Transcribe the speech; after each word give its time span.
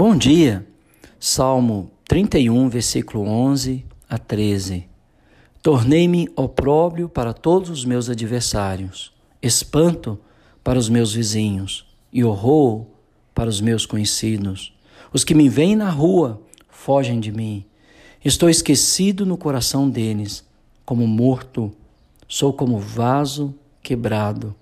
Bom 0.00 0.16
dia. 0.16 0.64
Salmo 1.18 1.90
31, 2.06 2.68
versículo 2.68 3.28
11 3.28 3.84
a 4.08 4.16
13. 4.16 4.88
Tornei-me 5.60 6.28
opróbrio 6.36 7.08
para 7.08 7.32
todos 7.32 7.68
os 7.68 7.84
meus 7.84 8.08
adversários, 8.08 9.12
espanto 9.42 10.16
para 10.62 10.78
os 10.78 10.88
meus 10.88 11.12
vizinhos 11.12 11.84
e 12.12 12.22
horror 12.22 12.86
para 13.34 13.50
os 13.50 13.60
meus 13.60 13.84
conhecidos. 13.86 14.72
Os 15.12 15.24
que 15.24 15.34
me 15.34 15.48
veem 15.48 15.74
na 15.74 15.90
rua 15.90 16.40
fogem 16.68 17.18
de 17.18 17.32
mim. 17.32 17.64
Estou 18.24 18.48
esquecido 18.48 19.26
no 19.26 19.36
coração 19.36 19.90
deles, 19.90 20.46
como 20.86 21.08
morto, 21.08 21.72
sou 22.28 22.52
como 22.52 22.78
vaso 22.78 23.52
quebrado. 23.82 24.54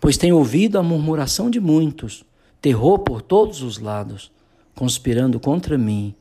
Pois 0.00 0.16
tenho 0.16 0.38
ouvido 0.38 0.78
a 0.78 0.82
murmuração 0.82 1.50
de 1.50 1.60
muitos, 1.60 2.24
terror 2.58 3.00
por 3.00 3.20
todos 3.20 3.60
os 3.60 3.76
lados 3.76 4.32
conspirando 4.74 5.38
contra 5.38 5.76
mim, 5.78 6.14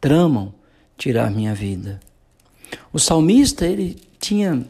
tramam 0.00 0.54
tirar 0.96 1.30
minha 1.30 1.54
vida. 1.54 2.00
O 2.92 2.98
salmista, 2.98 3.66
ele 3.66 3.96
tinha 4.18 4.64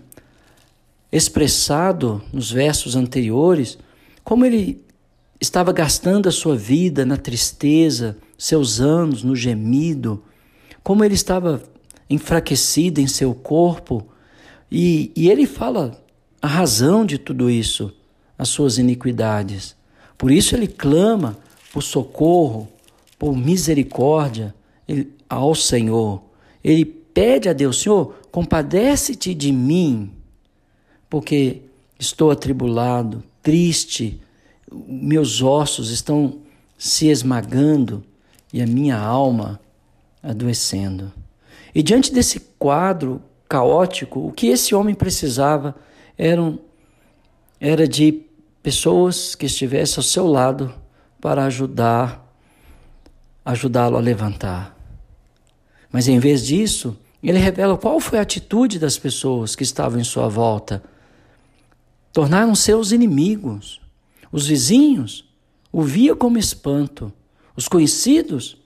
expressado 1.12 2.22
nos 2.32 2.50
versos 2.50 2.94
anteriores 2.94 3.78
como 4.22 4.44
ele 4.44 4.84
estava 5.40 5.72
gastando 5.72 6.28
a 6.28 6.32
sua 6.32 6.56
vida 6.56 7.04
na 7.04 7.16
tristeza, 7.16 8.16
seus 8.38 8.80
anos 8.80 9.22
no 9.22 9.34
gemido, 9.34 10.22
como 10.82 11.04
ele 11.04 11.14
estava 11.14 11.62
enfraquecido 12.08 13.00
em 13.00 13.06
seu 13.06 13.34
corpo. 13.34 14.06
E, 14.70 15.10
e 15.16 15.30
ele 15.30 15.46
fala 15.46 16.00
a 16.40 16.46
razão 16.46 17.04
de 17.04 17.18
tudo 17.18 17.50
isso, 17.50 17.92
as 18.38 18.48
suas 18.48 18.78
iniquidades. 18.78 19.74
Por 20.16 20.30
isso 20.30 20.54
ele 20.54 20.68
clama 20.68 21.38
por 21.72 21.82
socorro, 21.82 22.68
por 23.20 23.36
misericórdia 23.36 24.54
ao 25.28 25.54
Senhor. 25.54 26.22
Ele 26.64 26.86
pede 26.86 27.50
a 27.50 27.52
Deus: 27.52 27.82
Senhor, 27.82 28.14
compadece-te 28.32 29.34
de 29.34 29.52
mim, 29.52 30.10
porque 31.10 31.60
estou 31.98 32.30
atribulado, 32.30 33.22
triste, 33.42 34.18
meus 34.72 35.42
ossos 35.42 35.90
estão 35.90 36.38
se 36.78 37.08
esmagando 37.08 38.02
e 38.54 38.62
a 38.62 38.66
minha 38.66 38.96
alma 38.98 39.60
adoecendo. 40.22 41.12
E 41.74 41.82
diante 41.82 42.14
desse 42.14 42.40
quadro 42.58 43.20
caótico, 43.46 44.26
o 44.26 44.32
que 44.32 44.46
esse 44.46 44.74
homem 44.74 44.94
precisava 44.94 45.76
eram, 46.16 46.58
era 47.60 47.86
de 47.86 48.22
pessoas 48.62 49.34
que 49.34 49.44
estivessem 49.44 49.98
ao 49.98 50.02
seu 50.02 50.26
lado 50.26 50.72
para 51.20 51.44
ajudar 51.44 52.29
ajudá-lo 53.44 53.96
a 53.96 54.00
levantar. 54.00 54.76
Mas 55.90 56.08
em 56.08 56.18
vez 56.18 56.46
disso, 56.46 56.96
ele 57.22 57.38
revela 57.38 57.76
qual 57.76 58.00
foi 58.00 58.18
a 58.18 58.22
atitude 58.22 58.78
das 58.78 58.96
pessoas 58.96 59.54
que 59.54 59.62
estavam 59.62 59.98
em 60.00 60.04
sua 60.04 60.28
volta. 60.28 60.82
Tornaram 62.12 62.54
seus 62.54 62.92
inimigos. 62.92 63.80
Os 64.32 64.46
vizinhos 64.46 65.28
o 65.72 65.82
via 65.82 66.16
como 66.16 66.38
espanto. 66.38 67.12
Os 67.56 67.68
conhecidos 67.68 68.56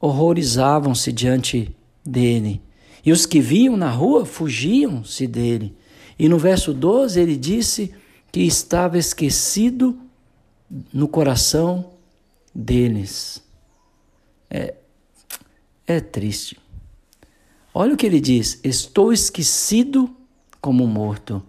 horrorizavam-se 0.00 1.12
diante 1.12 1.74
dele. 2.04 2.60
E 3.04 3.12
os 3.12 3.26
que 3.26 3.40
viam 3.40 3.76
na 3.76 3.90
rua 3.90 4.24
fugiam-se 4.26 5.26
dele. 5.26 5.76
E 6.18 6.28
no 6.28 6.38
verso 6.38 6.72
12 6.72 7.20
ele 7.20 7.36
disse 7.36 7.92
que 8.32 8.40
estava 8.40 8.98
esquecido 8.98 9.98
no 10.92 11.06
coração 11.06 11.92
deles. 12.54 13.45
É, 14.50 14.74
é 15.86 16.00
triste. 16.00 16.58
Olha 17.72 17.94
o 17.94 17.96
que 17.96 18.06
ele 18.06 18.20
diz: 18.20 18.60
Estou 18.64 19.12
esquecido 19.12 20.10
como 20.60 20.86
morto. 20.86 21.42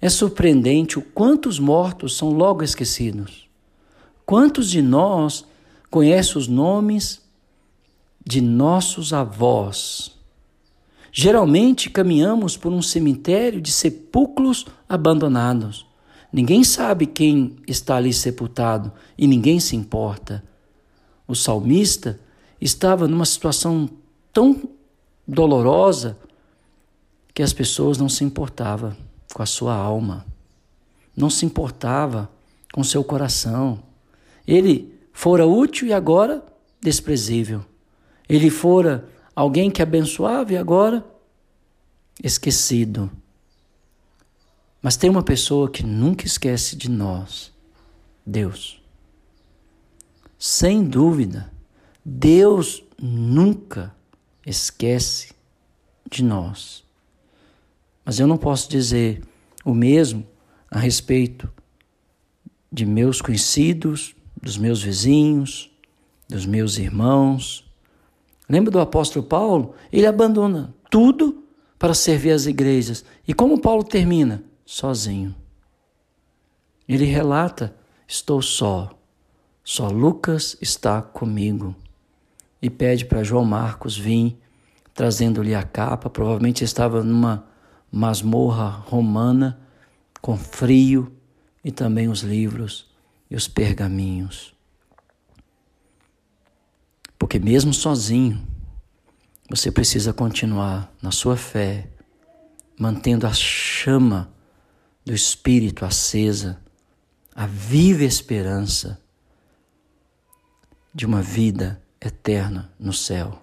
É 0.00 0.08
surpreendente 0.08 0.98
o 0.98 1.02
quantos 1.02 1.58
mortos 1.58 2.16
são 2.16 2.30
logo 2.30 2.62
esquecidos. 2.62 3.48
Quantos 4.26 4.70
de 4.70 4.82
nós 4.82 5.44
conhecem 5.90 6.38
os 6.38 6.48
nomes 6.48 7.22
de 8.24 8.40
nossos 8.40 9.12
avós? 9.12 10.14
Geralmente 11.12 11.90
caminhamos 11.90 12.56
por 12.56 12.72
um 12.72 12.82
cemitério 12.82 13.60
de 13.60 13.70
sepulcros 13.70 14.66
abandonados. 14.88 15.86
Ninguém 16.32 16.64
sabe 16.64 17.06
quem 17.06 17.56
está 17.68 17.96
ali 17.96 18.12
sepultado 18.12 18.90
e 19.16 19.26
ninguém 19.26 19.60
se 19.60 19.76
importa. 19.76 20.42
O 21.26 21.34
salmista 21.34 22.20
estava 22.60 23.08
numa 23.08 23.24
situação 23.24 23.88
tão 24.32 24.68
dolorosa 25.26 26.18
que 27.32 27.42
as 27.42 27.52
pessoas 27.52 27.98
não 27.98 28.08
se 28.08 28.24
importavam 28.24 28.96
com 29.32 29.42
a 29.42 29.46
sua 29.46 29.74
alma, 29.74 30.24
não 31.16 31.28
se 31.28 31.44
importava 31.44 32.30
com 32.72 32.84
seu 32.84 33.02
coração. 33.02 33.82
Ele 34.46 34.94
fora 35.12 35.46
útil 35.46 35.88
e 35.88 35.92
agora 35.92 36.44
desprezível. 36.80 37.64
Ele 38.28 38.50
fora 38.50 39.08
alguém 39.34 39.70
que 39.70 39.82
abençoava 39.82 40.52
e 40.52 40.56
agora 40.56 41.04
esquecido. 42.22 43.10
Mas 44.80 44.96
tem 44.96 45.08
uma 45.08 45.22
pessoa 45.22 45.70
que 45.70 45.82
nunca 45.82 46.26
esquece 46.26 46.76
de 46.76 46.90
nós: 46.90 47.52
Deus. 48.24 48.83
Sem 50.46 50.84
dúvida, 50.84 51.50
Deus 52.04 52.84
nunca 53.00 53.96
esquece 54.44 55.32
de 56.10 56.22
nós. 56.22 56.84
Mas 58.04 58.20
eu 58.20 58.26
não 58.26 58.36
posso 58.36 58.68
dizer 58.68 59.22
o 59.64 59.72
mesmo 59.72 60.26
a 60.70 60.78
respeito 60.78 61.50
de 62.70 62.84
meus 62.84 63.22
conhecidos, 63.22 64.14
dos 64.36 64.58
meus 64.58 64.82
vizinhos, 64.82 65.70
dos 66.28 66.44
meus 66.44 66.76
irmãos. 66.76 67.64
Lembra 68.46 68.70
do 68.70 68.80
apóstolo 68.80 69.24
Paulo? 69.24 69.74
Ele 69.90 70.06
abandona 70.06 70.74
tudo 70.90 71.42
para 71.78 71.94
servir 71.94 72.32
as 72.32 72.44
igrejas. 72.44 73.02
E 73.26 73.32
como 73.32 73.62
Paulo 73.62 73.82
termina? 73.82 74.44
Sozinho. 74.66 75.34
Ele 76.86 77.06
relata: 77.06 77.74
Estou 78.06 78.42
só 78.42 78.93
só 79.64 79.88
Lucas 79.88 80.58
está 80.60 81.00
comigo. 81.00 81.74
E 82.60 82.68
pede 82.68 83.06
para 83.06 83.24
João 83.24 83.46
Marcos 83.46 83.96
vir, 83.96 84.38
trazendo-lhe 84.92 85.54
a 85.54 85.62
capa. 85.62 86.10
Provavelmente 86.10 86.62
estava 86.62 87.02
numa 87.02 87.46
masmorra 87.90 88.68
romana, 88.68 89.58
com 90.20 90.36
frio, 90.36 91.10
e 91.64 91.72
também 91.72 92.08
os 92.08 92.20
livros 92.20 92.90
e 93.30 93.34
os 93.34 93.48
pergaminhos. 93.48 94.54
Porque 97.18 97.38
mesmo 97.38 97.72
sozinho, 97.72 98.46
você 99.48 99.70
precisa 99.70 100.12
continuar 100.12 100.92
na 101.00 101.10
sua 101.10 101.38
fé, 101.38 101.88
mantendo 102.78 103.26
a 103.26 103.32
chama 103.32 104.30
do 105.04 105.14
Espírito 105.14 105.86
acesa, 105.86 106.60
a 107.34 107.46
viva 107.46 108.04
esperança 108.04 109.03
de 110.94 111.04
uma 111.04 111.20
vida 111.20 111.82
eterna 112.00 112.70
no 112.78 112.92
céu. 112.92 113.40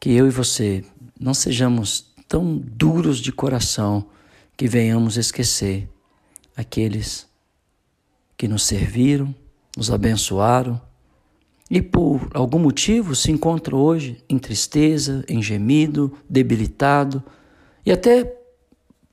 Que 0.00 0.10
eu 0.10 0.26
e 0.26 0.30
você 0.30 0.84
não 1.18 1.32
sejamos 1.32 2.12
tão 2.26 2.56
duros 2.56 3.18
de 3.18 3.30
coração 3.30 4.06
que 4.56 4.66
venhamos 4.66 5.16
esquecer 5.16 5.88
aqueles 6.56 7.28
que 8.36 8.48
nos 8.48 8.64
serviram, 8.64 9.32
nos 9.76 9.90
abençoaram 9.90 10.80
e 11.70 11.80
por 11.80 12.28
algum 12.34 12.58
motivo 12.58 13.14
se 13.14 13.30
encontram 13.30 13.78
hoje 13.78 14.22
em 14.28 14.38
tristeza, 14.38 15.24
em 15.28 15.40
gemido, 15.40 16.18
debilitado 16.28 17.22
e 17.86 17.92
até 17.92 18.24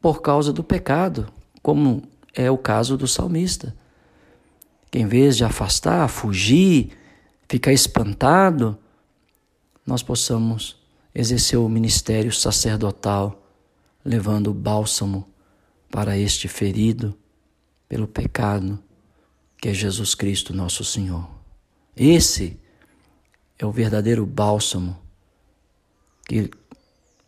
por 0.01 0.21
causa 0.21 0.51
do 0.51 0.63
pecado, 0.63 1.31
como 1.61 2.01
é 2.33 2.49
o 2.49 2.57
caso 2.57 2.97
do 2.97 3.07
salmista 3.07 3.75
que 4.91 4.99
em 4.99 5.05
vez 5.05 5.37
de 5.37 5.43
afastar, 5.43 6.07
fugir, 6.07 6.97
ficar 7.47 7.71
espantado, 7.71 8.77
nós 9.85 10.03
possamos 10.03 10.77
exercer 11.13 11.57
o 11.57 11.69
ministério 11.69 12.31
sacerdotal, 12.31 13.43
levando 14.03 14.47
o 14.51 14.53
bálsamo 14.53 15.27
para 15.89 16.17
este 16.17 16.47
ferido 16.47 17.17
pelo 17.87 18.07
pecado, 18.07 18.81
que 19.57 19.69
é 19.69 19.73
Jesus 19.73 20.13
Cristo, 20.15 20.53
nosso 20.53 20.83
Senhor. 20.85 21.27
Esse 21.95 22.59
é 23.57 23.65
o 23.65 23.71
verdadeiro 23.71 24.25
bálsamo 24.25 24.97
que, 26.27 26.49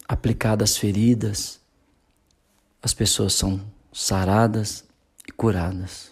aplicado 0.08 0.64
às 0.64 0.78
feridas, 0.78 1.60
as 2.82 2.94
pessoas 2.94 3.34
são 3.34 3.60
saradas 3.92 4.86
e 5.28 5.32
curadas. 5.32 6.12